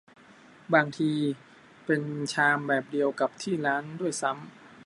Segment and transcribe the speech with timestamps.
[0.73, 1.11] บางที
[1.85, 2.01] เป็น
[2.33, 4.43] ชามแบบเดียวกับที่ร้านด้วยซ้ำ